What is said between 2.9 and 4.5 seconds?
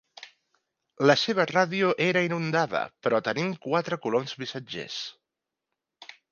però tenien quatre coloms